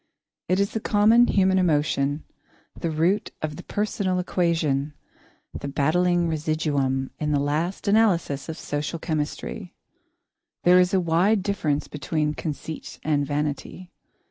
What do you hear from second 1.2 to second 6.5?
human emotion, the root of the personal equation, the battling